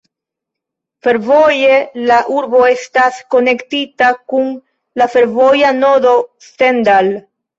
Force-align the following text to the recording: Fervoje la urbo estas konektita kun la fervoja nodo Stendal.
Fervoje 1.07 1.75
la 2.11 2.15
urbo 2.37 2.61
estas 2.69 3.19
konektita 3.35 4.09
kun 4.33 4.49
la 5.01 5.09
fervoja 5.17 5.71
nodo 5.83 6.15
Stendal. 6.49 7.13